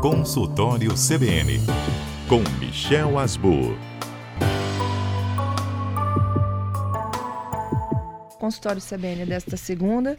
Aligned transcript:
Consultório 0.00 0.92
CBN, 0.94 1.60
com 2.28 2.38
Michel 2.60 3.18
Asbur. 3.18 3.76
Consultório 8.38 8.80
CBN 8.80 9.26
desta 9.26 9.56
segunda, 9.56 10.16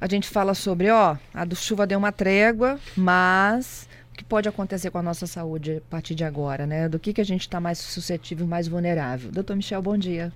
a 0.00 0.06
gente 0.06 0.28
fala 0.28 0.54
sobre, 0.54 0.90
ó, 0.90 1.16
a 1.34 1.44
do 1.44 1.56
chuva 1.56 1.88
deu 1.88 1.98
uma 1.98 2.12
trégua, 2.12 2.78
mas 2.96 3.88
o 4.12 4.16
que 4.16 4.22
pode 4.22 4.48
acontecer 4.48 4.92
com 4.92 4.98
a 4.98 5.02
nossa 5.02 5.26
saúde 5.26 5.82
a 5.84 5.90
partir 5.90 6.14
de 6.14 6.22
agora, 6.22 6.64
né? 6.64 6.88
Do 6.88 7.00
que, 7.00 7.12
que 7.12 7.20
a 7.20 7.24
gente 7.24 7.40
está 7.40 7.58
mais 7.58 7.78
suscetível, 7.78 8.46
mais 8.46 8.68
vulnerável. 8.68 9.32
Doutor 9.32 9.56
Michel, 9.56 9.82
bom 9.82 9.98
dia. 9.98 10.32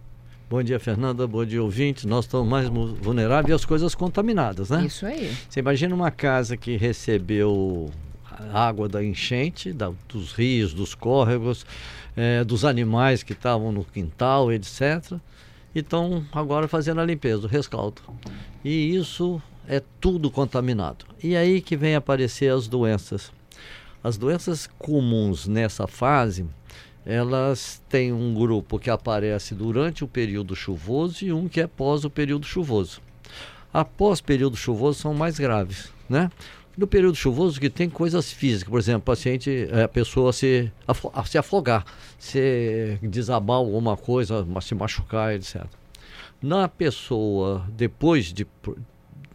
Bom 0.50 0.64
dia, 0.64 0.80
Fernanda. 0.80 1.28
Bom 1.28 1.44
dia, 1.44 1.62
ouvintes. 1.62 2.04
Nós 2.04 2.24
estamos 2.24 2.48
mais 2.48 2.68
vulneráveis 2.68 3.54
às 3.54 3.64
coisas 3.64 3.94
contaminadas, 3.94 4.68
né? 4.70 4.84
Isso 4.84 5.06
aí. 5.06 5.32
Você 5.48 5.60
imagina 5.60 5.94
uma 5.94 6.10
casa 6.10 6.56
que 6.56 6.76
recebeu 6.76 7.88
água 8.52 8.88
da 8.88 9.04
enchente, 9.04 9.72
da, 9.72 9.92
dos 10.08 10.32
rios, 10.32 10.72
dos 10.72 10.94
córregos, 10.94 11.64
é, 12.16 12.42
dos 12.44 12.64
animais 12.64 13.22
que 13.22 13.32
estavam 13.32 13.72
no 13.72 13.84
quintal, 13.84 14.52
etc. 14.52 15.18
E 15.74 15.80
estão 15.80 16.24
agora 16.32 16.66
fazendo 16.66 17.00
a 17.00 17.04
limpeza, 17.04 17.46
o 17.46 17.50
rescaldo. 17.50 18.02
E 18.64 18.94
isso 18.94 19.40
é 19.68 19.82
tudo 20.00 20.30
contaminado. 20.30 21.04
E 21.22 21.36
aí 21.36 21.60
que 21.60 21.76
vem 21.76 21.94
aparecer 21.94 22.52
as 22.52 22.66
doenças. 22.66 23.32
As 24.02 24.16
doenças 24.16 24.68
comuns 24.78 25.46
nessa 25.46 25.86
fase 25.86 26.46
elas 27.04 27.82
têm 27.88 28.12
um 28.12 28.34
grupo 28.34 28.78
que 28.78 28.90
aparece 28.90 29.54
durante 29.54 30.04
o 30.04 30.08
período 30.08 30.54
chuvoso 30.54 31.24
e 31.24 31.32
um 31.32 31.48
que 31.48 31.60
é 31.60 31.66
pós 31.66 32.04
o 32.04 32.10
período 32.10 32.46
chuvoso. 32.46 33.00
Após 33.72 34.20
período 34.20 34.56
chuvoso 34.56 35.00
são 35.00 35.14
mais 35.14 35.38
graves, 35.38 35.92
né? 36.08 36.30
No 36.80 36.86
período 36.86 37.14
chuvoso 37.14 37.60
que 37.60 37.68
tem 37.68 37.90
coisas 37.90 38.32
físicas, 38.32 38.70
por 38.70 38.78
exemplo, 38.78 39.02
paciente, 39.02 39.68
é, 39.70 39.82
a 39.82 39.88
pessoa 39.88 40.32
se, 40.32 40.72
se 41.26 41.36
afogar, 41.36 41.84
se 42.18 42.98
desabar 43.02 43.56
alguma 43.56 43.98
coisa, 43.98 44.46
se 44.62 44.74
machucar, 44.74 45.34
etc. 45.34 45.66
Na 46.40 46.68
pessoa, 46.68 47.66
depois 47.68 48.32
de, 48.32 48.46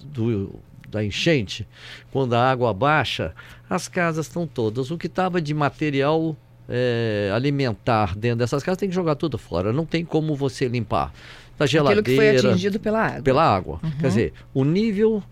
do, 0.06 0.56
da 0.90 1.06
enchente, 1.06 1.68
quando 2.12 2.34
a 2.34 2.50
água 2.50 2.74
baixa, 2.74 3.32
as 3.70 3.88
casas 3.88 4.26
estão 4.26 4.48
todas. 4.48 4.90
O 4.90 4.98
que 4.98 5.06
estava 5.06 5.40
de 5.40 5.54
material 5.54 6.36
é, 6.68 7.30
alimentar 7.32 8.16
dentro 8.18 8.40
dessas 8.40 8.64
casas, 8.64 8.80
tem 8.80 8.90
que 8.90 8.96
jogar 8.96 9.14
tudo 9.14 9.38
fora. 9.38 9.72
Não 9.72 9.86
tem 9.86 10.04
como 10.04 10.34
você 10.34 10.68
limpar. 10.68 11.14
Da 11.60 11.68
geladeira. 11.68 12.02
Aquilo 12.02 12.18
que 12.18 12.40
foi 12.42 12.50
atingido 12.50 12.80
pela 12.80 13.06
água. 13.06 13.22
Pela 13.22 13.44
água. 13.44 13.80
Uhum. 13.84 13.92
Quer 13.92 14.08
dizer, 14.08 14.34
o 14.52 14.66
nível 14.66 15.24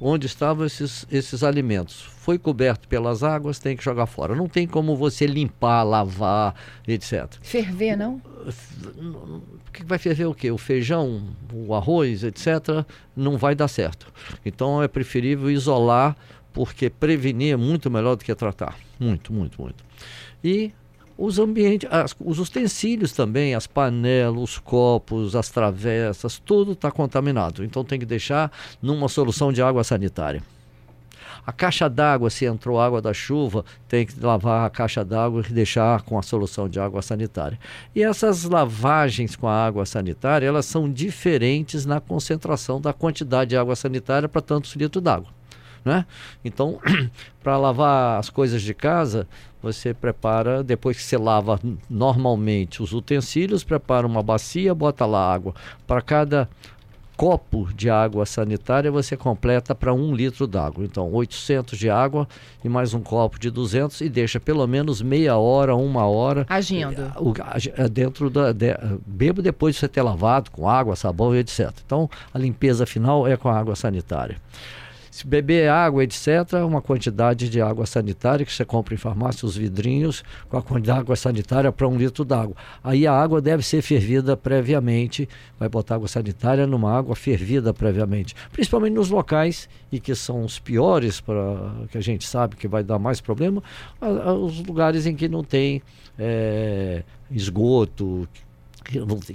onde 0.00 0.26
estavam 0.26 0.64
esses, 0.64 1.06
esses 1.10 1.42
alimentos 1.42 2.02
foi 2.02 2.38
coberto 2.38 2.88
pelas 2.88 3.22
águas, 3.22 3.58
tem 3.58 3.76
que 3.76 3.84
jogar 3.84 4.06
fora. 4.06 4.34
Não 4.34 4.48
tem 4.48 4.66
como 4.66 4.96
você 4.96 5.26
limpar, 5.26 5.82
lavar, 5.82 6.54
etc. 6.86 7.26
Ferver, 7.42 7.96
não? 7.96 8.20
que 9.72 9.84
vai 9.84 9.98
ferver 9.98 10.26
o 10.26 10.34
quê? 10.34 10.50
O 10.50 10.58
feijão, 10.58 11.22
o 11.52 11.74
arroz, 11.74 12.24
etc. 12.24 12.84
Não 13.16 13.36
vai 13.36 13.54
dar 13.54 13.68
certo. 13.68 14.12
Então 14.44 14.82
é 14.82 14.88
preferível 14.88 15.50
isolar, 15.50 16.16
porque 16.52 16.88
prevenir 16.88 17.54
é 17.54 17.56
muito 17.56 17.90
melhor 17.90 18.16
do 18.16 18.24
que 18.24 18.34
tratar. 18.34 18.76
Muito, 18.98 19.32
muito, 19.32 19.60
muito 19.60 19.84
e 20.42 20.72
os 21.20 21.38
ambientes, 21.38 21.86
as, 21.92 22.16
os 22.18 22.38
utensílios 22.38 23.12
também, 23.12 23.54
as 23.54 23.66
panelas, 23.66 24.42
os 24.42 24.58
copos, 24.58 25.36
as 25.36 25.50
travessas, 25.50 26.38
tudo 26.38 26.72
está 26.72 26.90
contaminado. 26.90 27.62
Então 27.62 27.84
tem 27.84 27.98
que 27.98 28.06
deixar 28.06 28.50
numa 28.80 29.06
solução 29.06 29.52
de 29.52 29.60
água 29.60 29.84
sanitária. 29.84 30.42
A 31.46 31.52
caixa 31.52 31.88
d'água, 31.88 32.30
se 32.30 32.46
entrou 32.46 32.80
água 32.80 33.02
da 33.02 33.12
chuva, 33.12 33.64
tem 33.86 34.06
que 34.06 34.18
lavar 34.18 34.66
a 34.66 34.70
caixa 34.70 35.04
d'água 35.04 35.42
e 35.46 35.52
deixar 35.52 36.02
com 36.02 36.18
a 36.18 36.22
solução 36.22 36.68
de 36.68 36.80
água 36.80 37.02
sanitária. 37.02 37.58
E 37.94 38.02
essas 38.02 38.44
lavagens 38.44 39.36
com 39.36 39.46
a 39.46 39.66
água 39.66 39.84
sanitária, 39.84 40.46
elas 40.46 40.64
são 40.64 40.90
diferentes 40.90 41.84
na 41.84 42.00
concentração 42.00 42.80
da 42.80 42.92
quantidade 42.94 43.50
de 43.50 43.56
água 43.56 43.76
sanitária 43.76 44.28
para 44.28 44.40
tantos 44.40 44.74
litros 44.74 45.02
d'água. 45.02 45.39
Né? 45.84 46.04
Então, 46.44 46.78
para 47.42 47.56
lavar 47.56 48.18
as 48.18 48.28
coisas 48.28 48.62
de 48.62 48.74
casa, 48.74 49.26
você 49.62 49.92
prepara, 49.92 50.62
depois 50.62 50.96
que 50.96 51.02
você 51.02 51.16
lava 51.16 51.60
normalmente 51.88 52.82
os 52.82 52.92
utensílios, 52.92 53.64
prepara 53.64 54.06
uma 54.06 54.22
bacia, 54.22 54.74
bota 54.74 55.04
lá 55.06 55.32
água. 55.32 55.54
Para 55.86 56.00
cada 56.00 56.48
copo 57.20 57.68
de 57.74 57.90
água 57.90 58.24
sanitária, 58.24 58.90
você 58.90 59.14
completa 59.14 59.74
para 59.74 59.92
um 59.92 60.14
litro 60.14 60.46
d'água. 60.46 60.82
Então, 60.82 61.12
800 61.12 61.78
de 61.78 61.90
água 61.90 62.26
e 62.64 62.68
mais 62.68 62.94
um 62.94 63.02
copo 63.02 63.38
de 63.38 63.50
200 63.50 64.00
e 64.00 64.08
deixa 64.08 64.40
pelo 64.40 64.66
menos 64.66 65.02
meia 65.02 65.36
hora, 65.36 65.76
uma 65.76 66.06
hora. 66.06 66.46
Agindo. 67.44 67.82
É, 67.84 67.88
dentro 67.90 68.30
da. 68.30 68.52
De, 68.52 68.74
bebo 69.06 69.42
depois 69.42 69.74
de 69.74 69.80
você 69.80 69.88
ter 69.88 70.00
lavado 70.00 70.50
com 70.50 70.66
água, 70.66 70.96
sabão 70.96 71.36
e 71.36 71.40
etc. 71.40 71.70
Então, 71.84 72.08
a 72.32 72.38
limpeza 72.38 72.86
final 72.86 73.28
é 73.28 73.36
com 73.36 73.50
a 73.50 73.58
água 73.58 73.76
sanitária. 73.76 74.38
Beber 75.26 75.68
água, 75.68 76.04
etc., 76.04 76.26
uma 76.66 76.80
quantidade 76.80 77.48
de 77.48 77.60
água 77.60 77.86
sanitária 77.86 78.44
que 78.44 78.52
você 78.52 78.64
compra 78.64 78.94
em 78.94 78.96
farmácia, 78.96 79.46
os 79.46 79.56
vidrinhos, 79.56 80.22
com 80.48 80.56
a 80.56 80.62
quantidade 80.62 80.98
de 80.98 81.02
água 81.02 81.16
sanitária 81.16 81.70
para 81.72 81.86
um 81.86 81.96
litro 81.96 82.24
d'água. 82.24 82.56
Aí 82.82 83.06
a 83.06 83.12
água 83.12 83.40
deve 83.40 83.62
ser 83.62 83.82
fervida 83.82 84.36
previamente, 84.36 85.28
vai 85.58 85.68
botar 85.68 85.96
água 85.96 86.08
sanitária 86.08 86.66
numa 86.66 86.96
água 86.96 87.14
fervida 87.14 87.72
previamente, 87.72 88.34
principalmente 88.52 88.94
nos 88.94 89.10
locais 89.10 89.68
e 89.92 90.00
que 90.00 90.14
são 90.14 90.44
os 90.44 90.58
piores, 90.58 91.20
para 91.20 91.86
que 91.90 91.98
a 91.98 92.00
gente 92.00 92.26
sabe 92.26 92.56
que 92.56 92.66
vai 92.66 92.82
dar 92.82 92.98
mais 92.98 93.20
problema, 93.20 93.62
os 94.00 94.64
lugares 94.64 95.06
em 95.06 95.14
que 95.14 95.28
não 95.28 95.44
tem 95.44 95.82
é, 96.18 97.02
esgoto, 97.30 98.28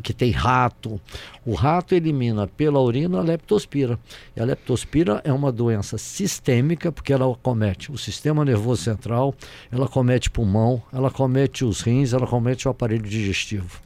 que 0.04 0.14
tem 0.14 0.32
rato. 0.32 1.00
O 1.46 1.54
rato 1.54 1.96
elimina 1.96 2.48
pela 2.48 2.80
urina 2.80 3.20
a 3.20 3.22
leptospira. 3.22 4.00
E 4.36 4.42
a 4.42 4.46
leptospira 4.46 5.22
é 5.24 5.32
uma 5.32 5.52
doença 5.52 5.98
sistêmica, 5.98 6.92
porque 6.92 7.14
ela 7.14 7.34
comete 7.42 7.92
o 7.92 7.98
sistema 7.98 8.44
nervoso 8.44 8.84
central, 8.84 9.34
ela 9.72 9.88
comete 9.88 10.30
pulmão, 10.30 10.82
ela 10.92 11.10
comete 11.10 11.64
os 11.64 11.82
rins, 11.82 12.14
ela 12.14 12.28
comete 12.28 12.68
o 12.68 12.72
aparelho 12.72 13.04
digestivo. 13.04 13.80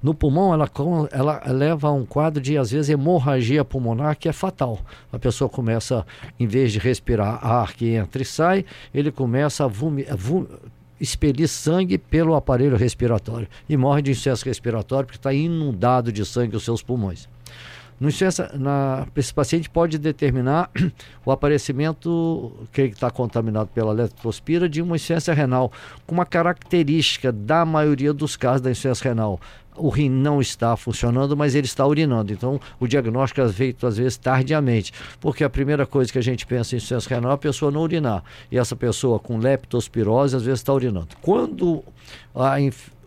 No 0.00 0.14
pulmão, 0.14 0.54
ela, 0.54 0.70
ela 1.10 1.42
leva 1.46 1.88
a 1.88 1.92
um 1.92 2.06
quadro 2.06 2.40
de, 2.40 2.56
às 2.56 2.70
vezes, 2.70 2.88
hemorragia 2.88 3.64
pulmonar 3.64 4.16
que 4.16 4.28
é 4.28 4.32
fatal. 4.32 4.78
A 5.12 5.18
pessoa 5.18 5.48
começa, 5.48 6.06
em 6.38 6.46
vez 6.46 6.72
de 6.72 6.78
respirar 6.78 7.44
ar 7.44 7.72
que 7.72 7.88
entra 7.94 8.22
e 8.22 8.24
sai, 8.24 8.64
ele 8.94 9.10
começa 9.10 9.64
a 9.64 9.66
vomitar 9.66 10.16
expelir 11.00 11.48
sangue 11.48 11.98
pelo 11.98 12.34
aparelho 12.34 12.76
respiratório 12.76 13.48
e 13.68 13.76
morre 13.76 14.02
de 14.02 14.10
insucesso 14.10 14.44
respiratório 14.44 15.06
porque 15.06 15.18
está 15.18 15.32
inundado 15.32 16.12
de 16.12 16.24
sangue 16.24 16.56
os 16.56 16.64
seus 16.64 16.82
pulmões. 16.82 17.28
No 18.00 18.08
insucesso, 18.08 18.44
na, 18.56 19.08
esse 19.16 19.34
paciente 19.34 19.68
pode 19.68 19.98
determinar 19.98 20.70
o 21.26 21.32
aparecimento 21.32 22.52
que 22.72 22.82
está 22.82 23.10
contaminado 23.10 23.70
pela 23.74 23.92
leptospira 23.92 24.68
de 24.68 24.80
uma 24.80 24.94
insuficiência 24.94 25.34
renal, 25.34 25.72
com 26.06 26.14
uma 26.14 26.24
característica 26.24 27.32
da 27.32 27.64
maioria 27.64 28.12
dos 28.12 28.36
casos 28.36 28.60
da 28.60 28.70
insuficiência 28.70 29.08
renal 29.08 29.40
o 29.78 29.88
rim 29.88 30.08
não 30.08 30.40
está 30.40 30.76
funcionando, 30.76 31.36
mas 31.36 31.54
ele 31.54 31.66
está 31.66 31.86
urinando. 31.86 32.32
Então, 32.32 32.60
o 32.78 32.86
diagnóstico 32.86 33.40
é 33.40 33.48
feito 33.52 33.86
às 33.86 33.96
vezes 33.96 34.16
tardiamente, 34.16 34.92
porque 35.20 35.44
a 35.44 35.50
primeira 35.50 35.86
coisa 35.86 36.12
que 36.12 36.18
a 36.18 36.22
gente 36.22 36.46
pensa 36.46 36.74
em 36.74 36.78
insuficiência 36.78 37.14
renal 37.14 37.32
é 37.32 37.34
a 37.34 37.38
pessoa 37.38 37.70
não 37.70 37.82
urinar. 37.82 38.22
E 38.50 38.58
essa 38.58 38.76
pessoa 38.76 39.18
com 39.18 39.38
leptospirose 39.38 40.36
às 40.36 40.42
vezes 40.42 40.60
está 40.60 40.72
urinando. 40.72 41.08
Quando 41.22 41.84
a, 42.34 42.56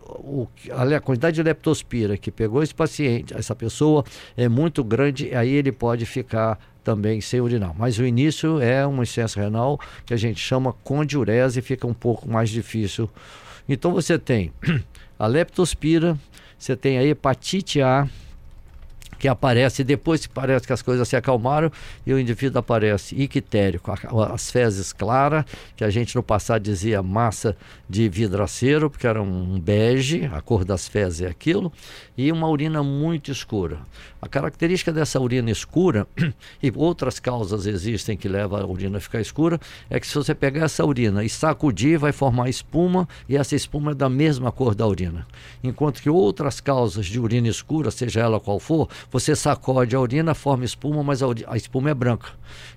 o, 0.06 0.48
a, 0.70 1.00
quantidade 1.00 1.36
de 1.36 1.42
leptospira 1.42 2.16
que 2.16 2.30
pegou 2.30 2.62
esse 2.62 2.74
paciente, 2.74 3.34
essa 3.34 3.54
pessoa, 3.54 4.04
é 4.36 4.48
muito 4.48 4.82
grande, 4.82 5.34
aí 5.34 5.50
ele 5.50 5.72
pode 5.72 6.06
ficar 6.06 6.58
também 6.82 7.20
sem 7.20 7.40
urinar. 7.40 7.74
Mas 7.76 7.98
o 7.98 8.04
início 8.04 8.60
é 8.60 8.86
uma 8.86 9.02
insuficiência 9.02 9.42
renal 9.42 9.78
que 10.04 10.12
a 10.12 10.16
gente 10.16 10.40
chama 10.40 10.72
com 10.84 11.04
diurese 11.04 11.60
e 11.60 11.62
fica 11.62 11.86
um 11.86 11.94
pouco 11.94 12.28
mais 12.28 12.50
difícil. 12.50 13.08
Então 13.68 13.92
você 13.92 14.18
tem 14.18 14.52
a 15.18 15.26
leptospira, 15.26 16.18
você 16.62 16.76
tem 16.76 16.96
a 16.96 17.04
hepatite 17.04 17.82
A, 17.82 18.08
que 19.22 19.28
aparece 19.28 19.84
depois 19.84 20.26
que 20.26 20.34
parece 20.34 20.66
que 20.66 20.72
as 20.72 20.82
coisas 20.82 21.06
se 21.06 21.14
acalmaram 21.14 21.70
e 22.04 22.12
o 22.12 22.18
indivíduo 22.18 22.58
aparece 22.58 23.14
ictérico, 23.14 23.92
as 23.92 24.50
fezes 24.50 24.92
claras, 24.92 25.44
que 25.76 25.84
a 25.84 25.90
gente 25.90 26.16
no 26.16 26.24
passado 26.24 26.60
dizia 26.60 27.00
massa 27.04 27.56
de 27.88 28.08
vidraceiro, 28.08 28.90
porque 28.90 29.06
era 29.06 29.22
um 29.22 29.60
bege, 29.60 30.28
a 30.32 30.40
cor 30.40 30.64
das 30.64 30.88
fezes 30.88 31.20
é 31.20 31.28
aquilo, 31.28 31.72
e 32.18 32.32
uma 32.32 32.48
urina 32.48 32.82
muito 32.82 33.30
escura. 33.30 33.78
A 34.20 34.26
característica 34.26 34.92
dessa 34.92 35.20
urina 35.20 35.52
escura, 35.52 36.04
e 36.60 36.72
outras 36.74 37.20
causas 37.20 37.66
existem 37.66 38.16
que 38.16 38.28
levam 38.28 38.58
a 38.60 38.66
urina 38.66 38.98
a 38.98 39.00
ficar 39.00 39.20
escura, 39.20 39.60
é 39.88 40.00
que 40.00 40.06
se 40.06 40.14
você 40.16 40.34
pegar 40.34 40.64
essa 40.64 40.84
urina 40.84 41.22
e 41.22 41.28
sacudir, 41.28 41.96
vai 41.96 42.10
formar 42.10 42.48
espuma, 42.48 43.08
e 43.28 43.36
essa 43.36 43.54
espuma 43.54 43.92
é 43.92 43.94
da 43.94 44.08
mesma 44.08 44.50
cor 44.50 44.74
da 44.74 44.84
urina. 44.84 45.24
Enquanto 45.62 46.02
que 46.02 46.10
outras 46.10 46.60
causas 46.60 47.06
de 47.06 47.20
urina 47.20 47.46
escura, 47.46 47.92
seja 47.92 48.20
ela 48.20 48.40
qual 48.40 48.58
for, 48.58 48.88
Você 49.12 49.36
sacode 49.36 49.94
a 49.94 50.00
urina, 50.00 50.34
forma 50.34 50.64
espuma, 50.64 51.02
mas 51.02 51.22
a, 51.22 51.26
a 51.46 51.56
espuma 51.56 51.90
é 51.90 51.94
branca. 51.94 52.30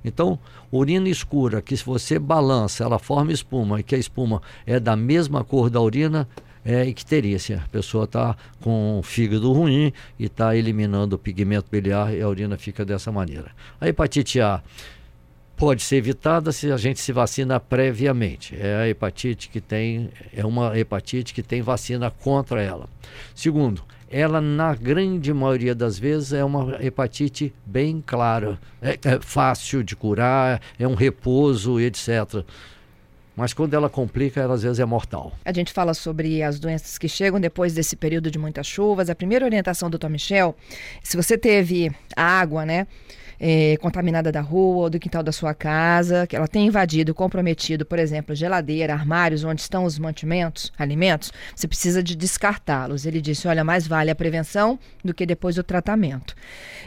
Então, 0.04 0.38
urina 0.70 1.08
escura, 1.08 1.62
que 1.62 1.76
se 1.78 1.86
você 1.86 2.20
balança, 2.20 2.84
ela 2.84 3.00
forma 3.00 3.32
espuma 3.32 3.80
e 3.80 3.84
que 3.84 3.96
a 3.96 3.98
espuma 3.98 4.42
é 4.66 4.78
da 4.78 4.98
mesma 4.98 5.46
cor 5.46 5.70
da 5.70 5.80
urina, 5.80 6.28
é 6.66 6.86
icterícia. 6.86 7.62
A 7.66 7.70
pessoa 7.70 8.04
está 8.04 8.36
com 8.60 9.00
fígado 9.02 9.54
ruim 9.54 9.94
e 10.20 10.26
está 10.26 10.54
eliminando 10.58 11.16
o 11.16 11.20
pigmento 11.20 11.68
biliar 11.72 12.14
e 12.14 12.22
a 12.22 12.28
urina 12.28 12.58
fica 12.58 12.84
dessa 12.84 13.14
maneira. 13.14 13.52
A 13.80 13.88
hepatite 13.88 14.42
A 14.42 14.62
pode 15.56 15.84
ser 15.84 15.96
evitada 15.96 16.52
se 16.52 16.70
a 16.70 16.76
gente 16.76 17.00
se 17.00 17.14
vacina 17.14 17.62
previamente. 17.62 18.58
É 18.60 18.76
a 18.76 18.90
hepatite 18.90 19.48
que 19.48 19.62
tem, 19.62 20.10
é 20.36 20.46
uma 20.46 20.78
hepatite 20.78 21.34
que 21.34 21.42
tem 21.42 21.62
vacina 21.62 22.12
contra 22.12 22.62
ela. 22.62 22.90
Segundo, 23.34 23.82
ela 24.10 24.40
na 24.40 24.74
grande 24.76 25.34
maioria 25.34 25.74
das 25.74 25.98
vezes 25.98 26.34
é 26.34 26.44
uma 26.44 26.78
hepatite 26.84 27.54
bem 27.66 28.04
clara, 28.06 28.60
é, 28.82 28.98
é 29.04 29.20
fácil 29.20 29.84
de 29.84 29.96
curar, 29.96 30.62
é 30.80 30.88
um 30.88 30.94
repouso, 30.94 31.80
etc. 31.80 32.44
Mas 33.36 33.54
quando 33.54 33.74
ela 33.74 33.90
complica, 33.90 34.40
ela 34.40 34.54
às 34.54 34.64
vezes 34.64 34.80
é 34.80 34.86
mortal. 34.86 35.34
A 35.44 35.52
gente 35.52 35.74
fala 35.74 35.94
sobre 35.94 36.42
as 36.42 36.58
doenças 36.58 36.98
que 36.98 37.10
chegam 37.10 37.40
depois 37.40 37.74
desse 37.74 37.96
período 37.96 38.32
de 38.32 38.40
muitas 38.40 38.66
chuvas. 38.66 39.10
A 39.10 39.16
primeira 39.16 39.44
orientação 39.44 39.90
do 39.90 40.00
Tom 40.00 40.10
Michel, 40.10 40.56
se 41.04 41.18
você 41.18 41.38
teve 41.38 41.92
água, 42.16 42.66
né? 42.66 42.88
É, 43.40 43.78
contaminada 43.78 44.32
da 44.32 44.42
rua 44.42 44.84
ou 44.84 44.90
do 44.90 45.00
quintal 45.00 45.24
da 45.24 45.32
sua 45.32 45.54
casa, 45.54 46.26
que 46.28 46.36
ela 46.36 46.48
tem 46.48 46.68
invadido, 46.68 47.14
comprometido, 47.14 47.86
por 47.86 48.00
exemplo, 48.00 48.36
geladeira, 48.36 48.94
armários 48.94 49.44
onde 49.44 49.62
estão 49.62 49.84
os 49.84 50.00
mantimentos, 50.00 50.72
alimentos, 50.78 51.32
você 51.56 51.68
precisa 51.68 52.02
de 52.02 52.16
descartá-los. 52.16 53.06
Ele 53.06 53.22
disse: 53.22 53.48
olha, 53.48 53.64
mais 53.64 53.88
vale 53.88 54.12
a 54.12 54.16
prevenção 54.16 54.80
do 55.04 55.14
que 55.14 55.26
depois 55.26 55.58
o 55.58 55.64
tratamento. 55.64 56.36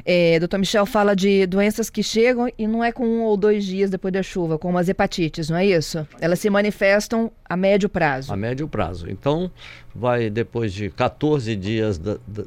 É, 0.04 0.38
Dr. 0.38 0.58
Michel 0.58 0.86
fala 0.86 1.14
de 1.14 1.46
doenças 1.46 1.90
que 1.90 2.02
chegam 2.02 2.48
e 2.58 2.66
não 2.66 2.82
é 2.82 2.92
com 2.92 3.06
um 3.06 3.22
ou 3.22 3.36
dois 3.36 3.64
dias 3.64 3.90
depois 3.90 4.12
da 4.12 4.22
chuva, 4.22 4.58
como 4.58 4.78
as 4.78 4.88
hepatites, 4.88 5.48
não 5.48 5.56
é 5.56 5.66
isso? 5.66 6.06
Elas 6.20 6.38
se 6.38 6.50
manifestam 6.50 7.30
a 7.44 7.56
médio 7.56 7.88
prazo. 7.88 8.32
A 8.32 8.36
médio 8.36 8.68
prazo. 8.68 9.10
Então, 9.10 9.50
vai 9.94 10.30
depois 10.30 10.72
de 10.72 10.90
14 10.90 11.56
dias 11.56 11.98
da, 11.98 12.16
da 12.26 12.44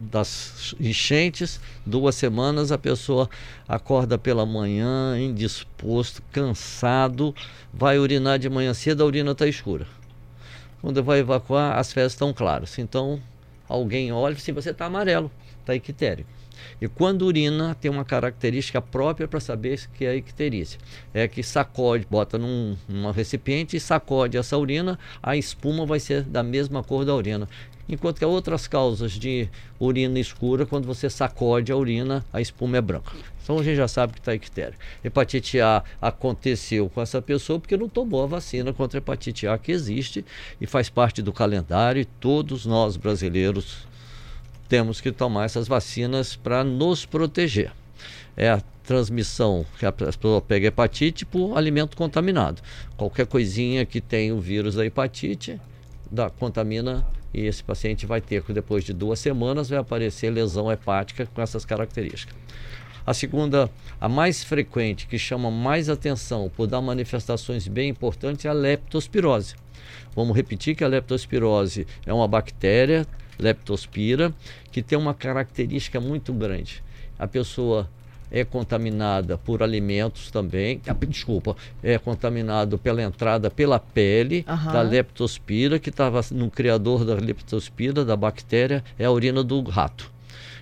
das 0.00 0.74
enchentes, 0.80 1.60
duas 1.84 2.14
semanas, 2.14 2.72
a 2.72 2.78
pessoa 2.78 3.28
acorda 3.68 4.16
pela 4.16 4.46
manhã, 4.46 5.20
indisposto, 5.20 6.22
cansado, 6.32 7.34
vai 7.72 7.98
urinar 7.98 8.38
de 8.38 8.48
manhã 8.48 8.72
cedo, 8.72 9.02
a 9.02 9.06
urina 9.06 9.32
está 9.32 9.46
escura. 9.46 9.86
Quando 10.80 11.04
vai 11.04 11.18
evacuar, 11.18 11.78
as 11.78 11.92
fezes 11.92 12.12
estão 12.12 12.32
claras. 12.32 12.78
Então, 12.78 13.20
alguém 13.68 14.10
olha 14.10 14.32
e 14.32 14.36
assim, 14.36 14.52
você 14.52 14.70
está 14.70 14.86
amarelo, 14.86 15.30
está 15.60 15.74
ictérico. 15.74 16.40
E 16.80 16.88
quando 16.88 17.22
urina, 17.22 17.74
tem 17.74 17.90
uma 17.90 18.04
característica 18.04 18.80
própria 18.80 19.28
para 19.28 19.40
saber 19.40 19.80
que 19.94 20.04
é 20.04 20.16
icterícia. 20.16 20.80
É 21.12 21.28
que 21.28 21.42
sacode, 21.42 22.06
bota 22.08 22.38
num, 22.38 22.76
num 22.88 23.10
recipiente 23.10 23.76
e 23.76 23.80
sacode 23.80 24.36
essa 24.36 24.56
urina, 24.56 24.98
a 25.22 25.36
espuma 25.36 25.84
vai 25.84 26.00
ser 26.00 26.22
da 26.22 26.42
mesma 26.42 26.82
cor 26.82 27.04
da 27.04 27.14
urina. 27.14 27.46
Enquanto 27.90 28.20
que 28.20 28.24
outras 28.24 28.68
causas 28.68 29.12
de 29.12 29.48
urina 29.80 30.20
escura, 30.20 30.64
quando 30.64 30.86
você 30.86 31.10
sacode 31.10 31.72
a 31.72 31.76
urina, 31.76 32.24
a 32.32 32.40
espuma 32.40 32.76
é 32.76 32.80
branca. 32.80 33.10
Então 33.42 33.58
a 33.58 33.64
gente 33.64 33.76
já 33.76 33.88
sabe 33.88 34.12
que 34.12 34.20
está 34.20 34.32
ictéria. 34.32 34.74
Hepatite 35.02 35.60
A 35.60 35.82
aconteceu 36.00 36.88
com 36.88 37.02
essa 37.02 37.20
pessoa 37.20 37.58
porque 37.58 37.76
não 37.76 37.88
tomou 37.88 38.22
a 38.22 38.26
vacina 38.28 38.72
contra 38.72 38.98
a 38.98 39.00
hepatite 39.00 39.48
A 39.48 39.58
que 39.58 39.72
existe 39.72 40.24
e 40.60 40.68
faz 40.68 40.88
parte 40.88 41.20
do 41.20 41.32
calendário 41.32 42.00
e 42.00 42.04
todos 42.04 42.64
nós 42.64 42.96
brasileiros 42.96 43.88
temos 44.68 45.00
que 45.00 45.10
tomar 45.10 45.46
essas 45.46 45.66
vacinas 45.66 46.36
para 46.36 46.62
nos 46.62 47.04
proteger. 47.04 47.72
É 48.36 48.50
a 48.50 48.62
transmissão 48.84 49.66
que 49.80 49.84
a 49.84 49.90
pessoa 49.90 50.40
pega 50.40 50.68
hepatite 50.68 51.26
por 51.26 51.58
alimento 51.58 51.96
contaminado. 51.96 52.62
Qualquer 52.96 53.26
coisinha 53.26 53.84
que 53.84 54.00
tem 54.00 54.30
o 54.30 54.40
vírus 54.40 54.76
da 54.76 54.86
hepatite 54.86 55.60
da, 56.08 56.30
contamina 56.30 57.04
e 57.32 57.46
esse 57.46 57.62
paciente 57.62 58.06
vai 58.06 58.20
ter, 58.20 58.42
depois 58.52 58.84
de 58.84 58.92
duas 58.92 59.18
semanas, 59.18 59.68
vai 59.68 59.78
aparecer 59.78 60.30
lesão 60.30 60.70
hepática 60.70 61.26
com 61.26 61.40
essas 61.40 61.64
características. 61.64 62.34
A 63.06 63.14
segunda, 63.14 63.70
a 64.00 64.08
mais 64.08 64.44
frequente, 64.44 65.06
que 65.06 65.18
chama 65.18 65.50
mais 65.50 65.88
atenção 65.88 66.50
por 66.54 66.66
dar 66.66 66.80
manifestações 66.80 67.66
bem 67.66 67.88
importantes, 67.88 68.44
é 68.44 68.48
a 68.48 68.52
leptospirose. 68.52 69.54
Vamos 70.14 70.36
repetir 70.36 70.76
que 70.76 70.84
a 70.84 70.88
leptospirose 70.88 71.86
é 72.04 72.12
uma 72.12 72.28
bactéria, 72.28 73.06
leptospira, 73.38 74.34
que 74.70 74.82
tem 74.82 74.98
uma 74.98 75.14
característica 75.14 76.00
muito 76.00 76.32
grande. 76.32 76.82
A 77.18 77.26
pessoa 77.26 77.88
é 78.30 78.44
contaminada 78.44 79.36
por 79.36 79.62
alimentos 79.62 80.30
também, 80.30 80.80
ah, 80.86 80.96
desculpa, 81.06 81.56
é 81.82 81.98
contaminado 81.98 82.78
pela 82.78 83.02
entrada 83.02 83.50
pela 83.50 83.78
pele 83.78 84.44
uhum. 84.48 84.72
da 84.72 84.82
leptospira, 84.82 85.78
que 85.78 85.90
estava 85.90 86.20
no 86.30 86.50
criador 86.50 87.04
da 87.04 87.14
leptospira, 87.14 88.04
da 88.04 88.16
bactéria, 88.16 88.84
é 88.98 89.04
a 89.04 89.10
urina 89.10 89.42
do 89.42 89.62
rato. 89.62 90.10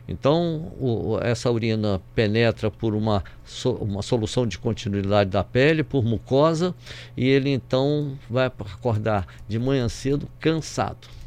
Então, 0.08 0.72
o, 0.80 1.18
essa 1.20 1.50
urina 1.50 2.00
penetra 2.14 2.70
por 2.70 2.94
uma, 2.94 3.22
so, 3.44 3.72
uma 3.72 4.00
solução 4.00 4.46
de 4.46 4.58
continuidade 4.58 5.28
da 5.28 5.44
pele, 5.44 5.84
por 5.84 6.02
mucosa, 6.02 6.74
e 7.14 7.28
ele 7.28 7.50
então 7.50 8.18
vai 8.30 8.46
acordar 8.46 9.26
de 9.46 9.58
manhã 9.58 9.86
cedo 9.86 10.26
cansado 10.40 11.17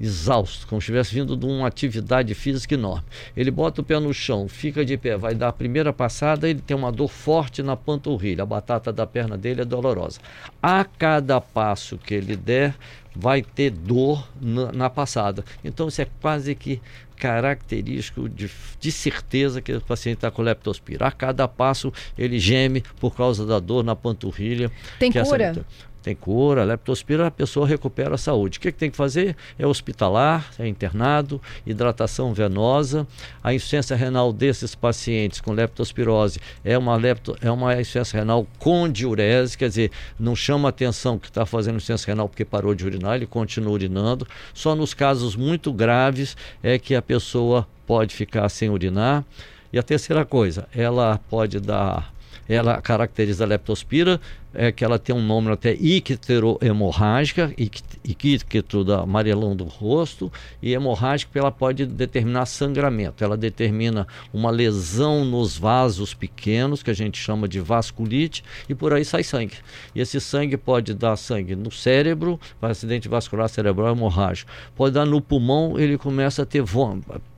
exausto, 0.00 0.66
como 0.66 0.80
se 0.80 0.84
estivesse 0.84 1.14
vindo 1.14 1.36
de 1.36 1.44
uma 1.44 1.66
atividade 1.66 2.34
física 2.34 2.74
enorme. 2.74 3.04
Ele 3.36 3.50
bota 3.50 3.80
o 3.80 3.84
pé 3.84 3.98
no 4.00 4.14
chão, 4.14 4.48
fica 4.48 4.84
de 4.84 4.96
pé, 4.96 5.16
vai 5.16 5.34
dar 5.34 5.48
a 5.48 5.52
primeira 5.52 5.92
passada, 5.92 6.48
ele 6.48 6.60
tem 6.60 6.76
uma 6.76 6.90
dor 6.90 7.08
forte 7.08 7.62
na 7.62 7.76
panturrilha, 7.76 8.42
a 8.42 8.46
batata 8.46 8.92
da 8.92 9.06
perna 9.06 9.36
dele 9.36 9.62
é 9.62 9.64
dolorosa. 9.64 10.18
A 10.62 10.84
cada 10.84 11.40
passo 11.40 11.98
que 11.98 12.14
ele 12.14 12.36
der, 12.36 12.74
vai 13.14 13.42
ter 13.42 13.70
dor 13.70 14.28
na, 14.40 14.72
na 14.72 14.90
passada. 14.90 15.44
Então 15.64 15.88
isso 15.88 16.00
é 16.00 16.06
quase 16.20 16.54
que 16.54 16.80
característico 17.16 18.28
de, 18.28 18.50
de 18.80 18.90
certeza 18.90 19.60
que 19.60 19.74
o 19.74 19.80
paciente 19.80 20.16
está 20.16 20.30
com 20.30 20.40
leptospira. 20.40 21.06
A 21.06 21.12
cada 21.12 21.46
passo 21.46 21.92
ele 22.16 22.38
geme 22.38 22.82
por 22.98 23.14
causa 23.14 23.44
da 23.44 23.58
dor 23.58 23.84
na 23.84 23.94
panturrilha. 23.94 24.70
Tem 24.98 25.12
cura? 25.12 25.44
Essa, 25.44 25.66
tem 26.02 26.14
cura, 26.14 26.64
leptospira, 26.64 27.26
a 27.26 27.30
pessoa 27.30 27.66
recupera 27.66 28.14
a 28.14 28.18
saúde. 28.18 28.58
O 28.58 28.60
que, 28.60 28.72
que, 28.72 28.78
tem 28.78 28.90
que 28.90 28.96
fazer? 28.96 29.36
É 29.58 29.66
hospitalar, 29.66 30.50
é 30.58 30.66
internado, 30.66 31.40
hidratação 31.66 32.32
venosa. 32.32 33.06
A 33.42 33.52
insuficiência 33.52 33.94
renal 33.94 34.32
desses 34.32 34.74
pacientes 34.74 35.40
com 35.40 35.52
leptospirose 35.52 36.40
é 36.64 36.76
uma, 36.78 36.96
lepto, 36.96 37.36
é 37.40 37.50
uma 37.50 37.74
insuficiência 37.74 38.18
renal 38.18 38.46
com 38.58 38.88
diurese, 38.88 39.56
quer 39.56 39.68
dizer, 39.68 39.90
não 40.18 40.34
chama 40.34 40.68
atenção 40.68 41.18
que 41.18 41.28
está 41.28 41.44
fazendo 41.44 41.76
insuficiência 41.76 42.12
renal 42.12 42.28
porque 42.28 42.44
parou 42.44 42.74
de 42.74 42.84
urinar, 42.84 43.16
ele 43.16 43.26
continua 43.26 43.72
urinando. 43.72 44.26
Só 44.54 44.74
nos 44.74 44.94
casos 44.94 45.36
muito 45.36 45.72
graves 45.72 46.36
é 46.62 46.78
que 46.78 46.94
a 46.94 47.02
pessoa 47.02 47.66
pode 47.86 48.14
ficar 48.14 48.48
sem 48.48 48.70
urinar. 48.70 49.24
E 49.72 49.78
a 49.78 49.82
terceira 49.82 50.24
coisa, 50.24 50.66
ela 50.74 51.20
pode 51.28 51.60
dar 51.60 52.12
ela 52.50 52.80
caracteriza 52.82 53.44
a 53.44 53.46
leptospira, 53.46 54.20
é 54.54 54.72
que 54.72 54.84
ela 54.84 54.98
tem 54.98 55.14
um 55.14 55.24
nome 55.24 55.50
até 55.50 55.72
icterohemorrágica, 55.72 57.52
ictero 57.56 58.84
da 58.84 59.00
amarelão 59.00 59.54
do 59.54 59.64
rosto, 59.64 60.32
e 60.62 60.72
hemorrágica 60.72 61.38
ela 61.38 61.52
pode 61.52 61.86
determinar 61.86 62.46
sangramento. 62.46 63.22
Ela 63.22 63.36
determina 63.36 64.06
uma 64.32 64.50
lesão 64.50 65.24
nos 65.24 65.56
vasos 65.56 66.14
pequenos, 66.14 66.82
que 66.82 66.90
a 66.90 66.94
gente 66.94 67.18
chama 67.18 67.48
de 67.48 67.60
vasculite, 67.60 68.44
e 68.68 68.74
por 68.74 68.92
aí 68.92 69.04
sai 69.04 69.22
sangue. 69.22 69.56
E 69.94 70.00
esse 70.00 70.20
sangue 70.20 70.56
pode 70.56 70.94
dar 70.94 71.16
sangue 71.16 71.54
no 71.54 71.70
cérebro, 71.70 72.38
acidente 72.60 73.08
vascular 73.08 73.48
cerebral 73.48 73.94
hemorrágico. 73.94 74.50
Pode 74.76 74.94
dar 74.94 75.04
no 75.04 75.20
pulmão, 75.20 75.78
ele 75.78 75.98
começa 75.98 76.42
a 76.42 76.46
ter 76.46 76.64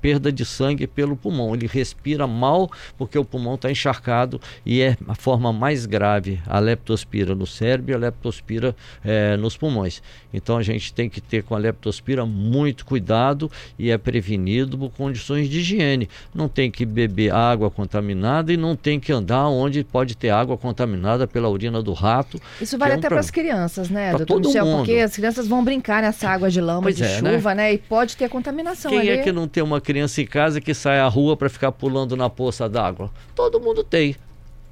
perda 0.00 0.32
de 0.32 0.44
sangue 0.44 0.86
pelo 0.86 1.16
pulmão. 1.16 1.54
Ele 1.54 1.66
respira 1.66 2.26
mal 2.26 2.70
porque 2.98 3.18
o 3.18 3.24
pulmão 3.24 3.54
está 3.54 3.70
encharcado 3.70 4.40
e 4.64 4.80
é 4.80 4.96
a 5.06 5.14
forma 5.14 5.52
mais 5.52 5.86
grave, 5.86 6.40
a 6.46 6.58
leptospira 7.02 7.34
no 7.34 7.46
cérebro 7.46 7.92
e 7.92 7.94
a 7.94 7.98
leptospira 7.98 8.74
é, 9.04 9.36
nos 9.36 9.56
pulmões. 9.56 10.02
Então 10.32 10.56
a 10.56 10.62
gente 10.62 10.92
tem 10.92 11.08
que 11.08 11.20
ter 11.20 11.42
com 11.42 11.54
a 11.54 11.58
leptospira 11.58 12.24
muito 12.24 12.84
cuidado 12.84 13.50
e 13.78 13.90
é 13.90 13.98
prevenido 13.98 14.78
por 14.78 14.90
condições 14.90 15.48
de 15.48 15.58
higiene. 15.58 16.08
Não 16.34 16.48
tem 16.48 16.70
que 16.70 16.84
beber 16.84 17.32
água 17.32 17.70
contaminada 17.70 18.52
e 18.52 18.56
não 18.56 18.76
tem 18.76 18.98
que 18.98 19.12
andar 19.12 19.48
onde 19.48 19.84
pode 19.84 20.16
ter 20.16 20.30
água 20.30 20.56
contaminada 20.56 21.26
pela 21.26 21.48
urina 21.48 21.82
do 21.82 21.92
rato. 21.92 22.40
Isso 22.60 22.78
vale 22.78 22.92
é 22.92 22.96
um 22.96 22.98
até 22.98 23.08
para 23.08 23.20
as 23.20 23.30
crianças, 23.30 23.90
né, 23.90 24.10
pra 24.10 24.24
doutor 24.24 24.48
Michel? 24.48 24.64
Mundo. 24.64 24.76
Porque 24.78 24.98
as 24.98 25.14
crianças 25.14 25.46
vão 25.46 25.64
brincar 25.64 26.02
nessa 26.02 26.28
água 26.28 26.50
de 26.50 26.60
lama, 26.60 26.82
pois 26.82 26.96
de 26.96 27.04
é, 27.04 27.20
né? 27.20 27.32
chuva, 27.34 27.54
né? 27.54 27.62
né? 27.62 27.74
E 27.74 27.78
pode 27.78 28.16
ter 28.16 28.28
contaminação 28.28 28.90
Quem 28.90 29.00
ali. 29.00 29.08
é 29.10 29.18
que 29.18 29.32
não 29.32 29.48
tem 29.48 29.62
uma 29.62 29.80
criança 29.80 30.20
em 30.20 30.26
casa 30.26 30.60
que 30.60 30.72
sai 30.72 30.98
à 30.98 31.08
rua 31.08 31.36
para 31.36 31.48
ficar 31.48 31.72
pulando 31.72 32.16
na 32.16 32.30
poça 32.30 32.68
d'água? 32.68 33.10
Todo 33.34 33.60
mundo 33.60 33.82
tem. 33.82 34.16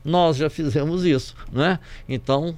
Nós 0.04 0.36
já 0.36 0.48
fizemos 0.48 1.04
isso, 1.04 1.34
né? 1.52 1.78
Então 2.08 2.56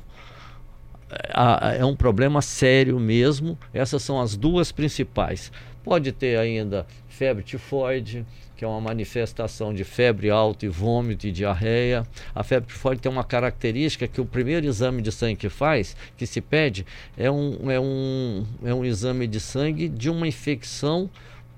é, 1.78 1.84
um 1.84 1.94
problema 1.94 2.40
sério 2.40 2.99
mesmo. 2.99 3.58
Essas 3.72 4.02
são 4.02 4.20
as 4.20 4.37
duas 4.37 4.72
principais. 4.72 5.52
Pode 5.84 6.12
ter 6.12 6.38
ainda 6.38 6.87
febre 7.08 7.42
tifoide, 7.42 8.25
que 8.56 8.64
é 8.64 8.68
uma 8.68 8.80
manifestação 8.80 9.75
de 9.75 9.84
febre 9.84 10.30
alta 10.30 10.64
e 10.64 10.68
vômito 10.68 11.26
e 11.26 11.32
diarreia. 11.32 12.06
A 12.34 12.42
febre 12.42 12.68
tifoide 12.68 13.02
tem 13.02 13.11
uma 13.11 13.25
característica 13.25 14.06
que 14.06 14.20
o 14.20 14.25
primeiro 14.25 14.64
exame 14.64 15.02
de 15.02 15.12
sangue 15.12 15.37
que 15.37 15.49
faz, 15.49 15.96
que 16.16 16.26
se 16.26 16.40
pede, 16.40 16.87
é 17.16 17.30
um, 17.30 17.70
é 17.70 17.80
um, 17.80 18.46
é 18.64 18.72
um 18.72 18.84
exame 18.84 19.26
de 19.26 19.40
sangue 19.40 19.88
de 19.88 20.08
uma 20.08 20.26
infecção 20.26 21.11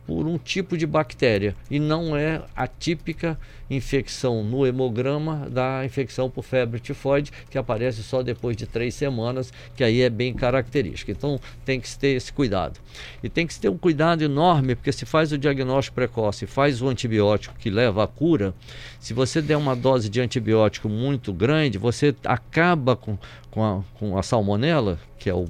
por 0.07 0.27
um 0.27 0.39
tipo 0.39 0.77
de 0.77 0.87
bactéria 0.87 1.57
e 1.71 1.79
não 1.79 2.17
é 2.17 2.43
a 2.55 2.67
típica 2.67 3.39
infecção 3.71 4.45
no 4.45 4.67
hemograma 4.67 5.49
da 5.51 5.85
infecção 5.85 6.29
por 6.29 6.45
febre 6.45 6.79
tifoide 6.79 7.33
que 7.51 7.57
aparece 7.57 8.03
só 8.03 8.23
depois 8.23 8.57
de 8.57 8.67
três 8.67 8.95
semanas, 8.95 9.53
que 9.75 9.83
aí 9.83 10.03
é 10.03 10.11
bem 10.11 10.35
característica. 10.35 11.11
Então 11.11 11.41
tem 11.65 11.81
que 11.81 11.99
ter 11.99 12.09
esse 12.09 12.33
cuidado. 12.33 12.79
E 13.23 13.29
tem 13.29 13.47
que 13.47 13.59
ter 13.59 13.69
um 13.69 13.79
cuidado 13.79 14.23
enorme, 14.23 14.75
porque 14.75 14.93
se 14.93 15.07
faz 15.07 15.33
o 15.33 15.39
diagnóstico 15.39 15.95
precoce, 15.95 16.47
faz 16.47 16.83
o 16.83 16.89
antibiótico 16.89 17.57
que 17.59 17.71
leva 17.71 18.05
à 18.05 18.07
cura, 18.07 18.55
se 19.01 19.15
você 19.15 19.41
der 19.41 19.57
uma 19.57 19.75
dose 19.75 20.09
de 20.09 20.21
antibiótico 20.21 20.89
muito 20.89 21.33
grande, 21.33 21.79
você 21.79 22.15
acaba 22.25 22.97
com, 22.97 23.19
com, 23.51 23.65
a, 23.65 23.83
com 23.99 24.19
a 24.19 24.23
salmonela, 24.23 24.99
que 25.19 25.29
é 25.29 25.35
o 25.35 25.47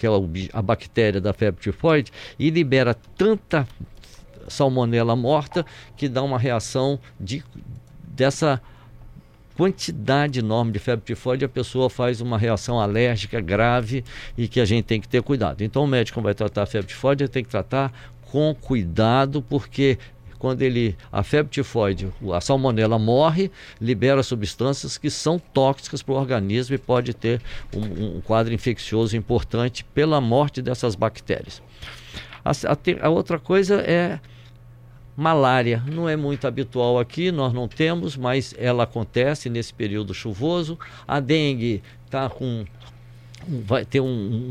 que 0.00 0.06
é 0.06 0.10
a 0.54 0.62
bactéria 0.62 1.20
da 1.20 1.34
febre 1.34 1.60
tifoide, 1.60 2.10
e 2.38 2.48
libera 2.48 2.94
tanta 2.94 3.68
salmonela 4.48 5.14
morta 5.14 5.64
que 5.94 6.08
dá 6.08 6.22
uma 6.22 6.38
reação 6.38 6.98
de, 7.20 7.44
dessa 8.08 8.62
quantidade 9.54 10.38
enorme 10.38 10.72
de 10.72 10.78
febre 10.78 11.04
tifoide, 11.04 11.44
a 11.44 11.48
pessoa 11.48 11.90
faz 11.90 12.22
uma 12.22 12.38
reação 12.38 12.80
alérgica 12.80 13.42
grave 13.42 14.02
e 14.38 14.48
que 14.48 14.58
a 14.58 14.64
gente 14.64 14.86
tem 14.86 15.02
que 15.02 15.06
ter 15.06 15.22
cuidado. 15.22 15.62
Então 15.62 15.84
o 15.84 15.86
médico 15.86 16.22
vai 16.22 16.32
tratar 16.32 16.62
a 16.62 16.66
febre 16.66 16.88
tifoide, 16.88 17.24
ele 17.24 17.28
tem 17.28 17.44
que 17.44 17.50
tratar 17.50 17.92
com 18.22 18.54
cuidado, 18.54 19.42
porque 19.42 19.98
quando 20.40 20.62
ele 20.62 20.96
a 21.12 21.22
febre 21.22 21.52
tifoide, 21.52 22.08
a 22.34 22.40
salmonela 22.40 22.98
morre, 22.98 23.50
libera 23.78 24.22
substâncias 24.22 24.96
que 24.96 25.10
são 25.10 25.38
tóxicas 25.38 26.02
para 26.02 26.14
o 26.14 26.16
organismo 26.16 26.74
e 26.74 26.78
pode 26.78 27.12
ter 27.12 27.42
um, 27.76 28.16
um, 28.16 28.20
quadro 28.22 28.52
infeccioso 28.52 29.14
importante 29.14 29.84
pela 29.84 30.18
morte 30.18 30.62
dessas 30.62 30.94
bactérias. 30.94 31.62
A, 32.42 32.52
a, 32.52 33.06
a 33.06 33.10
outra 33.10 33.38
coisa 33.38 33.82
é 33.82 34.18
malária. 35.14 35.84
Não 35.86 36.08
é 36.08 36.16
muito 36.16 36.46
habitual 36.46 36.98
aqui, 36.98 37.30
nós 37.30 37.52
não 37.52 37.68
temos, 37.68 38.16
mas 38.16 38.54
ela 38.56 38.84
acontece 38.84 39.50
nesse 39.50 39.74
período 39.74 40.14
chuvoso. 40.14 40.78
A 41.06 41.20
dengue 41.20 41.82
está 42.06 42.30
com 42.30 42.64
vai 43.48 43.84
ter 43.84 44.00
um, 44.00 44.06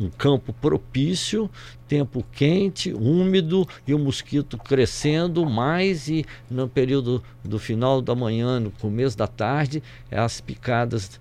um, 0.06 0.12
campo 0.18 0.54
propício, 0.54 1.50
tempo 1.88 2.26
quente, 2.32 2.94
úmido 2.94 3.68
e 3.88 3.94
o 3.94 4.00
mosquito 4.00 4.58
crescendo 4.58 5.46
mais 5.46 6.08
e 6.08 6.26
no 6.50 6.68
período 6.68 7.24
do 7.44 7.60
final 7.60 8.02
da 8.02 8.16
manhã, 8.16 8.60
no 8.60 8.72
começo 8.72 9.18
da 9.18 9.28
tarde, 9.28 9.84
as 10.12 10.42
picadas 10.42 11.20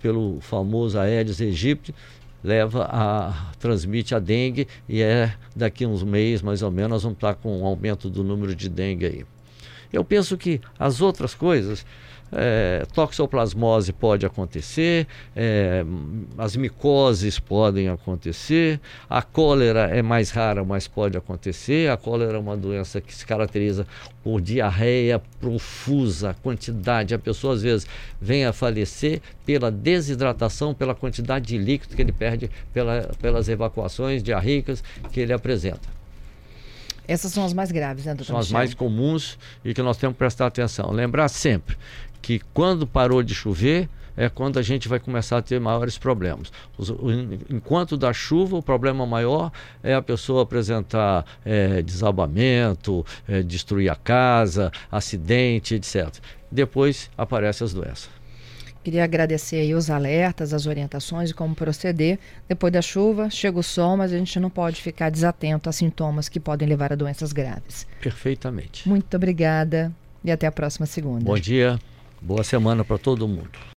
pelo 0.00 0.40
famoso 0.40 0.98
Aedes 0.98 1.40
aegypti 1.40 1.94
leva 2.42 2.84
a 2.84 3.52
transmite 3.58 4.14
a 4.14 4.18
dengue 4.20 4.68
e 4.88 5.02
é 5.02 5.34
daqui 5.56 5.84
uns 5.84 6.04
meses 6.04 6.40
mais 6.40 6.62
ou 6.62 6.70
menos 6.70 6.90
nós 6.90 7.02
vamos 7.02 7.16
estar 7.16 7.34
com 7.34 7.60
um 7.60 7.66
aumento 7.66 8.08
do 8.08 8.22
número 8.22 8.54
de 8.54 8.68
dengue 8.68 9.06
aí. 9.06 9.26
Eu 9.92 10.04
penso 10.04 10.36
que 10.36 10.60
as 10.78 11.00
outras 11.00 11.34
coisas 11.34 11.84
é, 12.32 12.86
toxoplasmose 12.94 13.92
pode 13.92 14.26
acontecer, 14.26 15.06
é, 15.34 15.84
as 16.36 16.56
micoses 16.56 17.38
podem 17.38 17.88
acontecer, 17.88 18.80
a 19.08 19.22
cólera 19.22 19.86
é 19.86 20.02
mais 20.02 20.30
rara, 20.30 20.64
mas 20.64 20.86
pode 20.86 21.16
acontecer. 21.16 21.90
A 21.90 21.96
cólera 21.96 22.36
é 22.36 22.40
uma 22.40 22.56
doença 22.56 23.00
que 23.00 23.14
se 23.14 23.24
caracteriza 23.24 23.86
por 24.22 24.40
diarreia 24.40 25.20
profusa, 25.40 26.36
quantidade. 26.42 27.14
A 27.14 27.18
pessoa 27.18 27.54
às 27.54 27.62
vezes 27.62 27.86
vem 28.20 28.44
a 28.44 28.52
falecer 28.52 29.20
pela 29.46 29.70
desidratação, 29.70 30.74
pela 30.74 30.94
quantidade 30.94 31.46
de 31.46 31.58
líquido 31.58 31.96
que 31.96 32.02
ele 32.02 32.12
perde 32.12 32.50
pela, 32.72 33.10
pelas 33.20 33.48
evacuações 33.48 34.22
diarreicas 34.22 34.82
que 35.10 35.20
ele 35.20 35.32
apresenta. 35.32 35.98
Essas 37.08 37.32
são 37.32 37.42
as 37.42 37.54
mais 37.54 37.72
graves, 37.72 38.04
né, 38.04 38.12
doutor? 38.12 38.26
São 38.26 38.36
as 38.36 38.52
mais 38.52 38.74
comuns 38.74 39.38
e 39.64 39.72
que 39.72 39.80
nós 39.80 39.96
temos 39.96 40.14
que 40.14 40.18
prestar 40.18 40.46
atenção. 40.46 40.90
Lembrar 40.90 41.28
sempre 41.28 41.74
que 42.20 42.40
quando 42.52 42.86
parou 42.86 43.22
de 43.22 43.34
chover 43.34 43.88
é 44.18 44.28
quando 44.28 44.58
a 44.58 44.62
gente 44.62 44.88
vai 44.88 44.98
começar 44.98 45.38
a 45.38 45.42
ter 45.42 45.60
maiores 45.60 45.96
problemas. 45.96 46.52
Os, 46.76 46.90
o, 46.90 47.08
enquanto 47.48 47.96
da 47.96 48.12
chuva, 48.12 48.56
o 48.56 48.62
problema 48.62 49.06
maior 49.06 49.52
é 49.80 49.94
a 49.94 50.02
pessoa 50.02 50.42
apresentar 50.42 51.24
é, 51.44 51.80
desabamento, 51.82 53.06
é, 53.28 53.44
destruir 53.44 53.88
a 53.88 53.94
casa, 53.94 54.72
acidente, 54.90 55.76
etc. 55.76 56.12
Depois 56.50 57.08
aparecem 57.16 57.64
as 57.64 57.72
doenças. 57.72 58.10
Queria 58.82 59.04
agradecer 59.04 59.56
aí 59.56 59.74
os 59.74 59.90
alertas, 59.90 60.52
as 60.54 60.66
orientações 60.66 61.30
e 61.30 61.34
como 61.34 61.54
proceder. 61.54 62.18
Depois 62.48 62.72
da 62.72 62.82
chuva, 62.82 63.28
chega 63.30 63.58
o 63.58 63.62
sol, 63.62 63.96
mas 63.96 64.12
a 64.12 64.18
gente 64.18 64.40
não 64.40 64.50
pode 64.50 64.80
ficar 64.80 65.10
desatento 65.10 65.68
a 65.68 65.72
sintomas 65.72 66.28
que 66.28 66.40
podem 66.40 66.66
levar 66.66 66.92
a 66.92 66.96
doenças 66.96 67.32
graves. 67.32 67.86
Perfeitamente. 68.00 68.88
Muito 68.88 69.14
obrigada 69.14 69.92
e 70.24 70.30
até 70.30 70.46
a 70.46 70.52
próxima 70.52 70.86
segunda. 70.86 71.24
Bom 71.24 71.38
dia. 71.38 71.78
Boa 72.20 72.42
semana 72.42 72.84
para 72.84 72.98
todo 72.98 73.28
mundo. 73.28 73.68